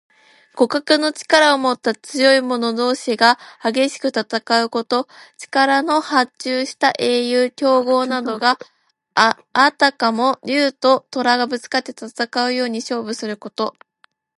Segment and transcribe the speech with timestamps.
[0.55, 5.07] 互角の力をもった強い者同士が激しく戦うこと。
[5.37, 8.57] 力の伯仲した英雄・強豪などが、
[9.13, 9.37] あ
[9.77, 13.75] たかも竜ととらとがぶつかって戦うように勝負すること。